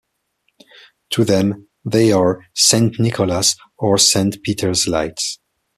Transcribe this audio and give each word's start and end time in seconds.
To 1.11 1.23
them, 1.23 1.67
they 1.85 2.11
are 2.11 2.43
"Saint 2.55 2.99
Nicholas" 2.99 3.55
or 3.77 3.99
"Saint 3.99 4.41
Peter's 4.41 4.87
lights". 4.87 5.37